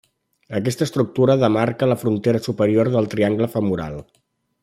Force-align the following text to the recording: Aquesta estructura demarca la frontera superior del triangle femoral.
Aquesta 0.59 0.85
estructura 0.85 1.35
demarca 1.43 1.89
la 1.91 1.97
frontera 2.05 2.43
superior 2.47 2.91
del 2.97 3.11
triangle 3.13 3.53
femoral. 3.59 4.01